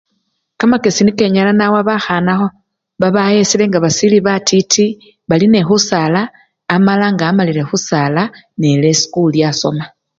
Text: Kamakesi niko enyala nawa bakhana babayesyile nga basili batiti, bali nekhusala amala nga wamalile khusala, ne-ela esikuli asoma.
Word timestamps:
Kamakesi 0.59 1.01
niko 1.03 1.21
enyala 1.27 1.51
nawa 1.55 1.79
bakhana 1.89 2.31
babayesyile 3.01 3.63
nga 3.67 3.79
basili 3.85 4.17
batiti, 4.27 4.85
bali 5.29 5.45
nekhusala 5.49 6.21
amala 6.75 7.05
nga 7.13 7.23
wamalile 7.27 7.63
khusala, 7.69 8.21
ne-ela 8.59 8.87
esikuli 8.93 9.39
asoma. 9.51 9.85